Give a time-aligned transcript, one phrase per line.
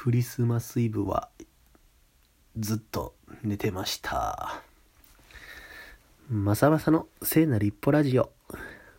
[0.00, 1.28] クリスマスイブは
[2.56, 4.62] ずっと寝てました。
[6.30, 8.30] まさまさの聖なる一歩ラジオ。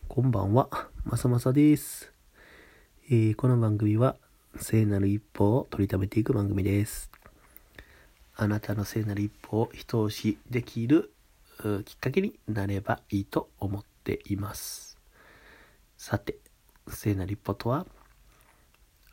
[0.09, 0.67] こんばんは、
[1.05, 2.12] まさまさです。
[3.09, 4.17] えーこの番組は
[4.57, 7.09] 聖なる一歩を取りためていく番組です。
[8.36, 11.13] あなたの聖なる一歩を一押しできる
[11.86, 14.97] きっかけになればいいと思っています。
[15.95, 16.36] さて、
[16.89, 17.88] 聖なる一歩とは、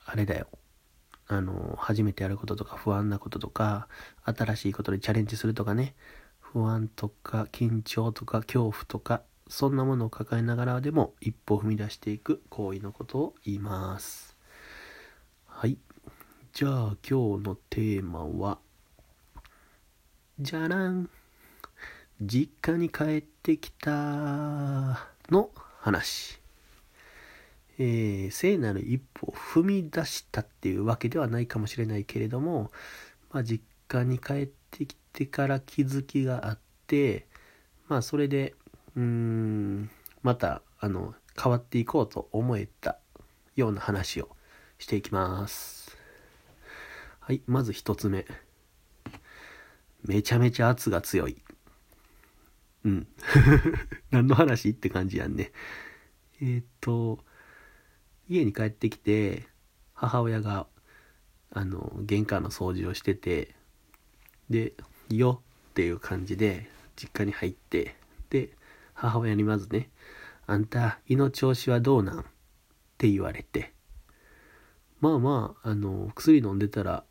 [0.04, 0.48] あれだよ。
[1.28, 3.88] あの、初めてやることとか不安なこととか、
[4.24, 5.94] 新しいことにチャレンジするとかね、
[6.40, 14.36] 不安とか緊張とか恐怖とか、そんなものを抱えながらでも一歩踏み出していく行為のことを言います。
[15.46, 15.78] はい。
[16.52, 18.58] じゃあ今日のテーマは、
[20.38, 21.08] じゃらん。
[22.20, 25.50] 実家に帰ってきたの
[25.80, 26.45] 話。
[27.78, 32.70] えー聖なる一歩を踏み出したっていうわけではないかもしれないけれども、
[33.30, 37.26] まあ、実家に帰ってきてから気づきがあって
[37.88, 38.54] まあそれで
[38.96, 39.90] うーん
[40.22, 42.98] またあの変わっていこうと思えた
[43.54, 44.28] ような話を
[44.78, 45.96] していきます。
[47.20, 48.26] はいまず一つ目。
[50.04, 51.42] めちゃめちゃ圧が強い。
[52.84, 53.08] うん。
[54.10, 54.70] 何の話？
[54.70, 55.50] って感じやんね。
[56.40, 57.18] えーっと
[58.28, 59.46] 家に帰ってきて
[59.94, 60.66] 母親が
[61.50, 63.54] あの玄関の掃除をしてて
[64.50, 64.74] で
[65.10, 67.96] 「よ」っていう感じで実家に入って
[68.30, 68.50] で
[68.94, 69.90] 母親にまずね
[70.46, 72.24] 「あんた胃の調子はどうなん?」っ
[72.98, 73.72] て言われて。
[74.98, 77.04] まあまああの薬飲んでたら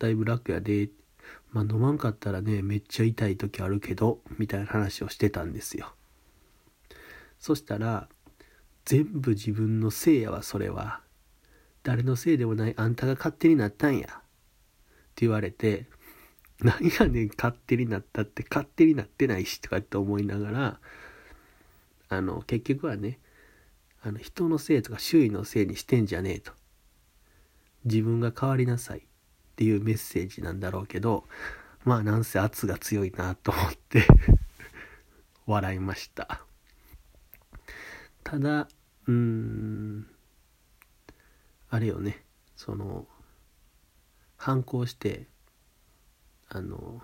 [0.00, 0.90] だいぶ楽やで。
[1.52, 5.92] まあ飲まんかったらねめっちゃ痛い時あるけどみたいな話をしてたんですよ。
[7.38, 8.08] そしたら
[8.90, 11.00] 全部自分のせいやわそれは。
[11.84, 14.08] 誰のせいでもないあんたが勝手になったんや。
[14.08, 14.10] っ
[15.14, 15.86] て言われて
[16.58, 20.80] 何やねん勝手になったって勝手になってないしとかって思いながら
[22.08, 23.20] あの結局はね
[24.02, 26.50] あの人のせいとか周囲のせいにしてんじゃねえと。
[27.84, 28.98] 自分が変わりなさい。
[28.98, 29.02] っ
[29.54, 31.28] ていうメッセージなんだろうけど
[31.84, 34.04] まあなんせ圧が強いなと思って
[35.46, 36.42] 笑いました。
[38.24, 38.66] ただ
[39.10, 40.06] うーん。
[41.68, 42.24] あれよね。
[42.56, 43.06] その
[44.36, 45.26] 反抗して
[46.48, 47.00] あの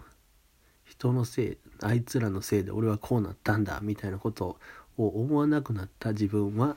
[0.85, 4.59] 人のせいあいつらのせいで俺はこうなったんだみたいなこと
[4.99, 6.77] を思わなくなった自分は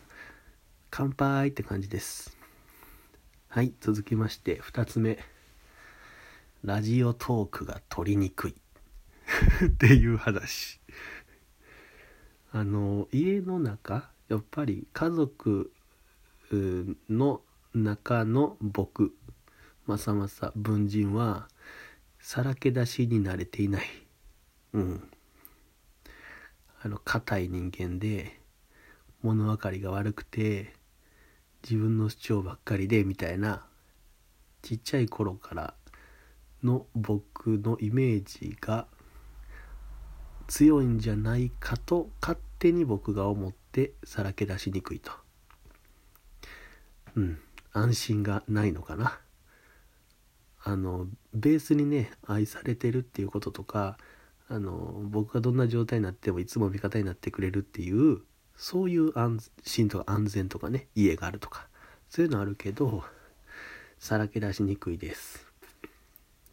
[0.89, 2.35] 乾杯って感じです。
[3.50, 5.19] はい続きまして2つ目。
[6.63, 8.56] ラジオトークが取りにくい。
[9.66, 10.79] っていう話。
[12.51, 15.72] あの家の中やっぱり家族
[17.09, 17.41] の
[17.73, 19.13] 中の僕
[19.85, 21.47] まさまさ文人は
[22.19, 23.85] さらけ出しに慣れていない。
[24.73, 25.12] うん。
[26.81, 28.39] あの硬い人間で
[29.22, 30.73] 物分かりが悪くて
[31.63, 33.66] 自分の主張ばっかりでみたいな
[34.62, 35.73] ちっちゃい頃から
[36.63, 38.88] の僕のイメージが
[40.47, 45.12] 強いんじゃないかと勝手に僕が思ってさらけ出しにくいと。
[47.16, 47.40] うん
[47.72, 49.19] 安心がないのかな。
[50.63, 53.97] あのベースにね愛されてるっていうこととか
[54.50, 58.22] あの僕がどんな状態になってもいつも味方になってくれるっていう
[58.57, 61.68] そういう安心とか安全とかね家があるとか
[62.09, 63.03] そういうのあるけど
[64.00, 65.47] さらけ出しにくいです。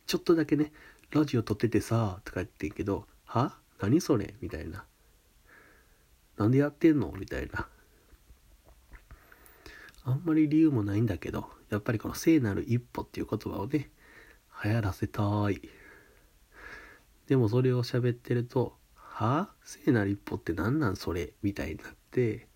[0.06, 0.72] ちょっとだけね
[1.10, 3.58] 「ラジオ撮っててさ」とか言ってんけど「は？
[3.80, 4.84] 何それ?」みたいな
[6.36, 7.68] 「なんでやってんの?」みたいな
[10.04, 13.90] あんまり理由もないんだけどやっぱりこの「聖なる一歩」っていう言葉をね
[14.64, 15.60] 流行らせたい
[17.26, 19.50] でもそれを喋ってると「は？
[19.50, 22.48] あ聖なる一歩って何なんそれ?」みたいになって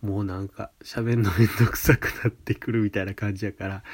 [0.00, 3.84] もうなんか喋るのめんどくさくなってくるみたいな感じやから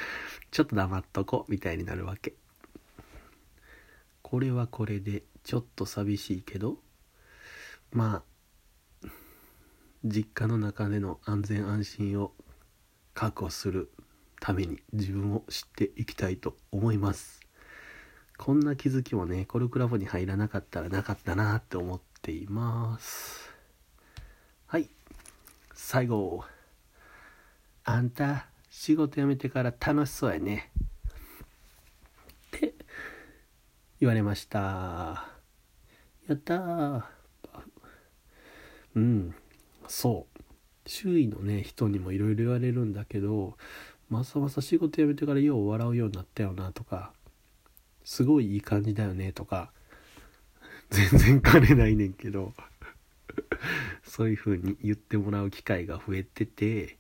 [0.51, 2.35] ちょっと黙っとこみたいになるわけ
[4.23, 6.81] これはこれでちょっと寂しいけど
[7.91, 8.23] まあ
[10.09, 12.33] 実家の中での安全安心を
[13.15, 13.91] 確保する
[14.41, 17.41] ために自分を知っていきたいと思います。
[18.39, 23.51] こんな気づきもねコルクラボに入らなかったらなかったなって思っています。
[24.67, 24.89] はい。
[25.75, 26.45] 最後
[27.85, 30.71] あんた仕事辞めてから楽しそうやね。
[32.57, 32.75] って
[34.01, 35.29] 言われました。
[36.29, 37.03] やったー。
[38.95, 39.35] うん。
[39.89, 40.39] そう。
[40.89, 43.57] 周囲のね人にもいろいろ言われるんだけど
[44.09, 47.13] まさまさ仕事辞めてからよう笑うようになったよなとか
[48.05, 49.71] すごいいい感じだよねとか
[50.89, 52.55] 全然金ないねんけど
[54.03, 56.97] そういう風に言ってもらう機会が増えてて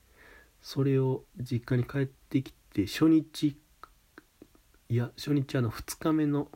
[0.60, 3.56] それを実家に帰ってきて初日
[4.90, 6.48] いや初日あの2日目の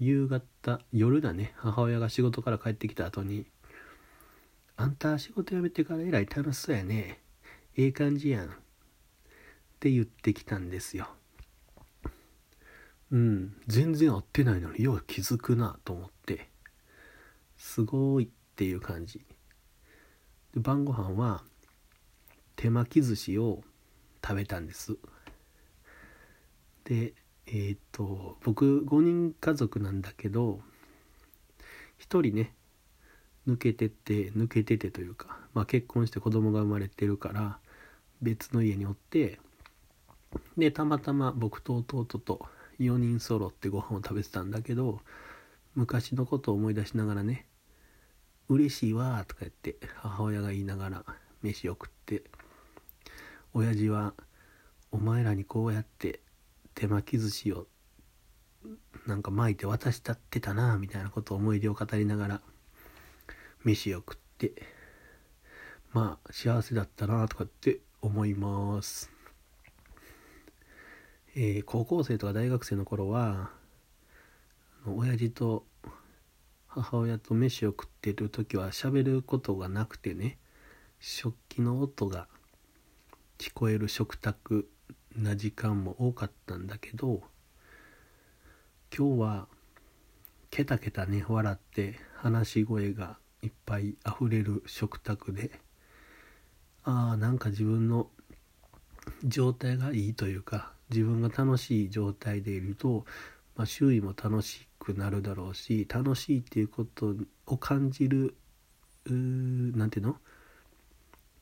[0.00, 3.46] 夕方夜だね母親が仕事から帰ってきた後に
[4.80, 7.20] 「あんた仕事辞めてからえらい楽しそうやね。
[7.76, 8.50] ええ感じやん」っ
[9.80, 11.08] て言ってきたんですよ。
[13.10, 13.60] うん。
[13.66, 16.48] 全然会ってないのによう気づくなと思って。
[17.56, 19.26] すごいっていう感じ。
[20.54, 21.42] で晩ご飯は
[22.54, 23.64] 手巻き寿司を
[24.24, 24.96] 食べたんです。
[26.84, 27.14] で
[27.46, 30.60] えっ、ー、と僕5人家族なんだけど
[31.98, 32.54] 1人ね
[33.48, 37.58] 抜けてって抜けててというか、まあ、結婚して子供が生まれてるから
[38.20, 39.38] 別の家におって
[40.58, 42.46] でたまたま僕と弟と
[42.78, 45.00] 4人揃ってご飯を食べてたんだけど
[45.74, 47.46] 昔のことを思い出しながらね
[48.48, 51.04] 「嬉しいわ」とか言って母親が言いながら
[51.42, 52.24] 飯を食って
[53.54, 54.14] 親父は
[54.92, 56.20] 「お前らにこうやって
[56.74, 57.66] 手巻き寿司を
[59.06, 62.42] なんか巻いて渡したってたな」みたいなことを思い出を語りながら
[63.68, 64.52] 飯を食って
[65.92, 69.10] まあ幸せだったなとかって思います。
[71.34, 73.50] えー、高校生とか大学生の頃は
[74.86, 75.66] 親父と
[76.66, 80.38] 母親と飯を食ってる時は喋ることがなくてね
[80.98, 82.26] 食器の音が
[83.36, 84.68] 聞こえる食卓
[85.14, 87.22] な時間も多かったんだけど
[88.96, 89.48] 今日は
[90.50, 95.50] ケタケタね笑って話し声がいっぱい溢れる食卓で
[96.84, 98.08] ああなんか自分の
[99.24, 103.04] 状態がいいというか自分が楽しい状態でいると、
[103.56, 107.14] まあ、周囲も楽しくなるだろうし楽しいっていうこと
[107.46, 108.34] を感じる
[109.06, 110.16] 何ていうの？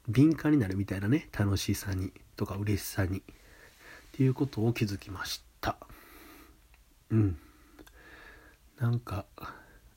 [0.09, 3.23] 敏感になるみたいなね楽しさにとか嬉しさにっ
[4.13, 5.77] ていうことを気づきました。
[7.11, 7.39] うん。
[8.79, 9.27] なんか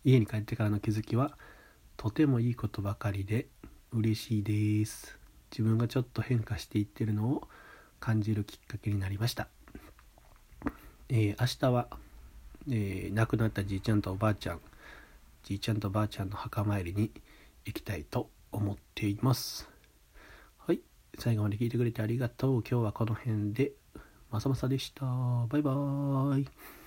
[0.03, 1.37] 家に帰ってからの気づきは
[1.99, 3.47] とてもいいことばかりで
[3.91, 5.19] 嬉しいです。
[5.51, 7.47] 自分がちょっと変化していってるのを
[7.99, 9.49] 感じるきっかけになりました、
[11.09, 11.89] えー、明日は、
[12.69, 14.61] えー、亡くなったじいちゃんとおばあちゃん
[15.43, 17.11] じいちゃんとばあちゃんの墓参りに
[17.65, 19.67] 行きたいと思っています。
[20.57, 20.79] はい
[21.17, 22.61] 最後まで聞いてくれてありがとう。
[22.61, 23.73] 今日はこの辺で
[24.31, 25.05] まさまさでした。
[25.49, 26.78] バイバーイ。